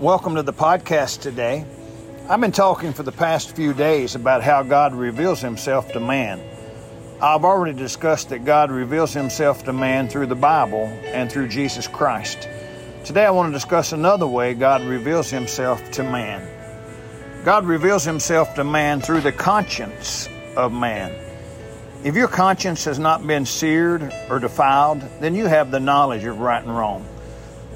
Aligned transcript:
Welcome 0.00 0.36
to 0.36 0.42
the 0.42 0.54
podcast 0.54 1.20
today. 1.20 1.66
I've 2.26 2.40
been 2.40 2.52
talking 2.52 2.94
for 2.94 3.02
the 3.02 3.12
past 3.12 3.54
few 3.54 3.74
days 3.74 4.14
about 4.14 4.42
how 4.42 4.62
God 4.62 4.94
reveals 4.94 5.42
himself 5.42 5.92
to 5.92 6.00
man. 6.00 6.40
I've 7.20 7.44
already 7.44 7.78
discussed 7.78 8.30
that 8.30 8.46
God 8.46 8.70
reveals 8.70 9.12
himself 9.12 9.62
to 9.64 9.74
man 9.74 10.08
through 10.08 10.28
the 10.28 10.34
Bible 10.34 10.86
and 11.04 11.30
through 11.30 11.48
Jesus 11.48 11.86
Christ. 11.86 12.48
Today 13.04 13.26
I 13.26 13.30
want 13.30 13.50
to 13.50 13.52
discuss 13.52 13.92
another 13.92 14.26
way 14.26 14.54
God 14.54 14.80
reveals 14.84 15.28
himself 15.28 15.90
to 15.90 16.02
man. 16.02 16.48
God 17.44 17.66
reveals 17.66 18.02
himself 18.02 18.54
to 18.54 18.64
man 18.64 19.02
through 19.02 19.20
the 19.20 19.32
conscience 19.32 20.30
of 20.56 20.72
man. 20.72 21.14
If 22.04 22.14
your 22.14 22.28
conscience 22.28 22.86
has 22.86 22.98
not 22.98 23.26
been 23.26 23.44
seared 23.44 24.10
or 24.30 24.38
defiled, 24.38 25.02
then 25.20 25.34
you 25.34 25.44
have 25.44 25.70
the 25.70 25.78
knowledge 25.78 26.24
of 26.24 26.40
right 26.40 26.64
and 26.64 26.74
wrong. 26.74 27.04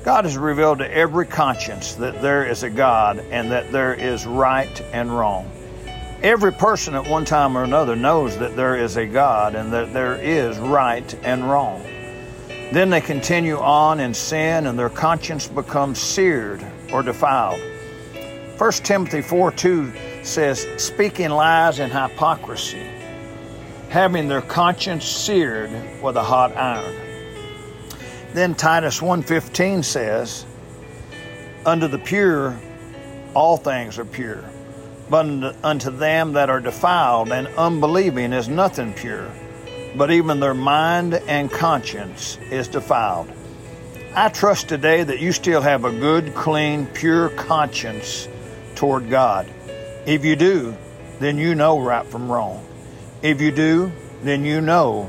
God 0.04 0.26
has 0.26 0.36
revealed 0.36 0.80
to 0.80 0.94
every 0.94 1.26
conscience 1.26 1.94
that 1.94 2.20
there 2.20 2.44
is 2.44 2.62
a 2.62 2.68
God 2.68 3.20
and 3.30 3.50
that 3.50 3.72
there 3.72 3.94
is 3.94 4.26
right 4.26 4.80
and 4.92 5.10
wrong. 5.10 5.50
Every 6.22 6.52
person 6.52 6.94
at 6.94 7.08
one 7.08 7.24
time 7.24 7.56
or 7.56 7.64
another 7.64 7.96
knows 7.96 8.36
that 8.36 8.54
there 8.54 8.76
is 8.76 8.98
a 8.98 9.06
God 9.06 9.54
and 9.54 9.72
that 9.72 9.94
there 9.94 10.16
is 10.16 10.58
right 10.58 11.14
and 11.22 11.48
wrong. 11.48 11.82
Then 12.70 12.90
they 12.90 13.00
continue 13.00 13.56
on 13.56 13.98
in 13.98 14.12
sin 14.12 14.66
and 14.66 14.78
their 14.78 14.90
conscience 14.90 15.48
becomes 15.48 16.00
seared 16.00 16.62
or 16.92 17.02
defiled. 17.02 17.60
1 18.58 18.72
Timothy 18.72 19.22
4 19.22 19.52
2 19.52 19.92
says, 20.22 20.66
speaking 20.76 21.30
lies 21.30 21.78
and 21.78 21.90
hypocrisy, 21.90 22.86
having 23.88 24.28
their 24.28 24.42
conscience 24.42 25.06
seared 25.06 25.70
with 26.02 26.16
a 26.16 26.22
hot 26.22 26.54
iron. 26.56 27.13
Then 28.34 28.56
Titus 28.56 29.00
1:15 29.00 29.84
says, 29.84 30.44
"Unto 31.64 31.86
the 31.86 31.98
pure 31.98 32.56
all 33.32 33.56
things 33.56 33.96
are 33.96 34.04
pure, 34.04 34.42
but 35.08 35.54
unto 35.62 35.90
them 35.90 36.32
that 36.32 36.50
are 36.50 36.58
defiled 36.58 37.30
and 37.30 37.46
unbelieving 37.56 38.32
is 38.32 38.48
nothing 38.48 38.92
pure, 38.92 39.28
but 39.96 40.10
even 40.10 40.40
their 40.40 40.52
mind 40.52 41.14
and 41.28 41.48
conscience 41.48 42.36
is 42.50 42.66
defiled." 42.66 43.28
I 44.16 44.30
trust 44.30 44.68
today 44.68 45.04
that 45.04 45.20
you 45.20 45.30
still 45.30 45.60
have 45.62 45.84
a 45.84 45.92
good, 45.92 46.34
clean, 46.34 46.86
pure 46.86 47.28
conscience 47.28 48.26
toward 48.74 49.10
God. 49.10 49.46
If 50.06 50.24
you 50.24 50.34
do, 50.34 50.74
then 51.20 51.38
you 51.38 51.54
know 51.54 51.78
right 51.78 52.06
from 52.06 52.30
wrong. 52.30 52.64
If 53.22 53.40
you 53.40 53.52
do, 53.52 53.92
then 54.24 54.44
you 54.44 54.60
know 54.60 55.08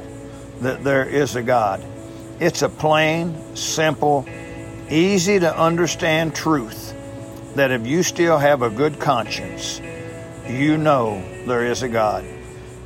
that 0.61 0.83
there 0.83 1.05
is 1.05 1.35
a 1.35 1.41
God. 1.41 1.83
It's 2.39 2.61
a 2.61 2.69
plain, 2.69 3.55
simple, 3.55 4.25
easy 4.89 5.39
to 5.39 5.57
understand 5.57 6.35
truth 6.35 6.93
that 7.55 7.71
if 7.71 7.87
you 7.87 8.03
still 8.03 8.37
have 8.37 8.61
a 8.61 8.69
good 8.69 8.99
conscience, 8.99 9.79
you 10.45 10.77
know 10.77 11.23
there 11.45 11.65
is 11.65 11.81
a 11.81 11.87
God. 11.87 12.25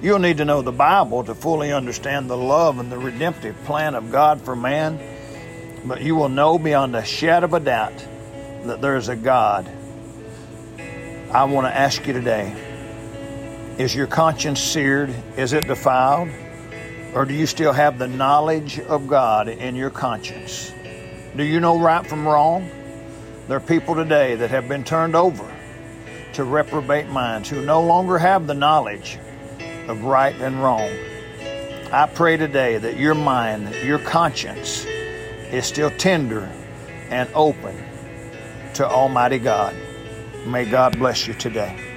You'll 0.04 0.20
need 0.20 0.38
to 0.38 0.46
know 0.46 0.62
the 0.62 0.72
Bible 0.72 1.24
to 1.24 1.34
fully 1.34 1.74
understand 1.74 2.30
the 2.30 2.38
love 2.38 2.78
and 2.78 2.92
the 2.92 3.00
redemptive 3.00 3.56
plan 3.66 3.96
of 3.96 4.12
God 4.12 4.42
for 4.42 4.56
man, 4.56 5.00
but 5.84 6.02
you 6.02 6.16
will 6.16 6.30
know 6.30 6.60
beyond 6.60 6.96
a 6.96 7.04
shadow 7.04 7.46
of 7.46 7.54
a 7.54 7.60
doubt 7.60 8.06
that 8.66 8.82
there 8.82 8.98
is 8.98 9.10
a 9.10 9.16
God. 9.16 9.70
I 11.32 11.46
want 11.46 11.66
to 11.66 11.76
ask 11.76 12.06
you 12.06 12.14
today 12.14 12.56
is 13.80 13.96
your 13.96 14.08
conscience 14.08 14.60
seared? 14.60 15.14
Is 15.38 15.54
it 15.54 15.66
defiled? 15.66 16.30
Or 17.14 17.26
do 17.26 17.34
you 17.34 17.48
still 17.48 17.74
have 17.74 17.98
the 17.98 18.08
knowledge 18.08 18.80
of 18.80 19.08
God 19.08 19.48
in 19.48 19.76
your 19.76 19.90
conscience? 19.90 20.72
Do 21.36 21.44
you 21.44 21.60
know 21.60 21.80
right 21.80 22.06
from 22.06 22.28
wrong? 22.28 22.70
There 23.48 23.58
are 23.58 23.62
people 23.62 23.96
today 23.96 24.36
that 24.36 24.52
have 24.52 24.68
been 24.68 24.84
turned 24.84 25.16
over 25.16 25.52
to 26.34 26.44
reprobate 26.44 27.08
minds 27.08 27.50
who 27.50 27.66
no 27.66 27.82
longer 27.82 28.20
have 28.20 28.46
the 28.46 28.54
knowledge 28.54 29.18
of 29.88 30.04
right 30.04 30.36
and 30.36 30.62
wrong. 30.62 30.90
I 31.92 32.06
pray 32.06 32.38
today 32.38 32.78
that 32.78 32.98
your 32.98 33.16
mind, 33.16 33.74
your 33.84 33.98
conscience, 33.98 34.86
is 34.86 35.66
still 35.66 35.90
tender 35.90 36.48
and 37.10 37.28
open 37.34 37.76
to 38.76 38.88
Almighty 38.88 39.40
God. 39.40 39.76
May 40.46 40.66
God 40.66 41.00
bless 41.00 41.28
you 41.28 41.34
today. 41.34 41.89